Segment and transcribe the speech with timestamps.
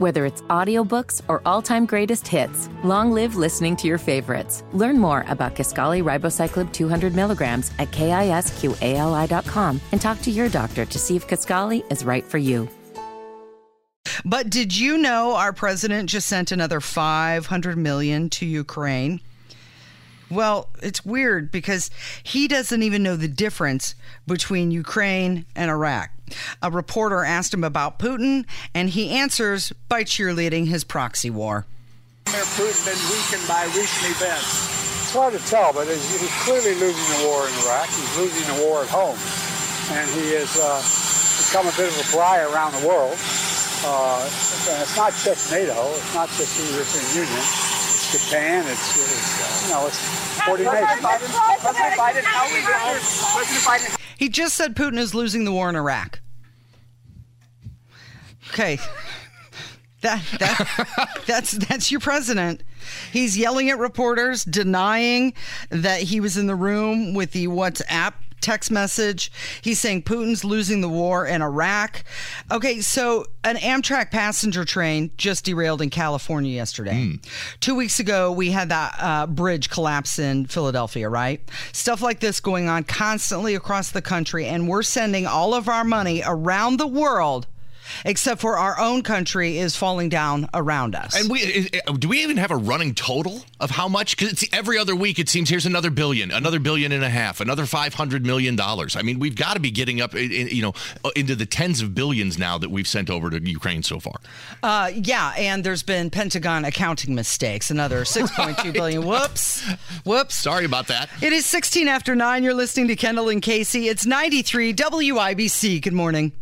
[0.00, 4.64] Whether it's audiobooks or all-time greatest hits, long live listening to your favorites.
[4.72, 10.98] Learn more about Kisqali Ribociclib 200 milligrams at kisqali.com and talk to your doctor to
[10.98, 12.66] see if Kisqali is right for you.
[14.24, 19.20] But did you know our president just sent another 500 million to Ukraine?
[20.30, 21.90] Well, it's weird because
[22.22, 26.10] he doesn't even know the difference between Ukraine and Iraq.
[26.62, 31.66] A reporter asked him about Putin, and he answers by cheerleading his proxy war.
[32.26, 34.78] Putin been weakened by recent events?
[35.02, 37.88] It's hard to tell, but he's clearly losing the war in Iraq.
[37.88, 39.18] He's losing the war at home,
[39.98, 40.78] and he has uh,
[41.42, 43.18] become a bit of a fly around the world.
[43.82, 44.22] Uh,
[44.78, 45.74] it's not just NATO.
[45.98, 47.79] It's not just the European Union.
[48.12, 48.66] It's Japan.
[48.66, 51.00] It's, it's you know, it's 40 nations.
[51.00, 54.00] President Biden, how we President Biden.
[54.18, 56.20] He just said Putin is losing the war in Iraq.
[58.48, 58.80] Okay.
[60.00, 62.64] That, that that's that's your president.
[63.12, 65.34] He's yelling at reporters, denying
[65.68, 69.30] that he was in the room with the WhatsApp text message.
[69.62, 72.04] He's saying Putin's losing the war in Iraq.
[72.50, 77.18] Okay, so an Amtrak passenger train just derailed in California yesterday.
[77.60, 81.40] Two weeks ago, we had that uh, bridge collapse in Philadelphia, right?
[81.72, 85.84] Stuff like this going on constantly across the country, and we're sending all of our
[85.84, 87.46] money around the world.
[88.04, 91.14] Except for our own country is falling down around us.
[91.20, 94.16] And we eh, do we even have a running total of how much?
[94.16, 97.40] Because it's every other week it seems here's another billion, another billion and a half,
[97.40, 98.96] another five hundred million dollars.
[98.96, 100.72] I mean, we've got to be getting up, i- i- you know,
[101.04, 104.14] uh, into the tens of billions now that we've sent over to Ukraine so far.
[104.62, 107.70] Uh, yeah, and there's been Pentagon accounting mistakes.
[107.70, 109.04] Another 6.2 billion.
[109.06, 109.62] Whoops.
[110.04, 110.34] Whoops.
[110.34, 111.08] Sorry about that.
[111.22, 112.42] It is 16 after 9.
[112.44, 113.88] You're listening to Kendall and Casey.
[113.88, 115.82] It's 93 WIBC.
[115.82, 116.32] Good morning.